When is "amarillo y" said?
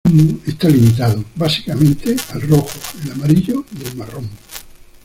3.11-3.85